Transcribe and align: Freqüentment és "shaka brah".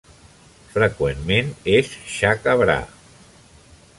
Freqüentment 0.77 1.51
és 1.75 1.93
"shaka 2.15 2.57
brah". 2.63 2.91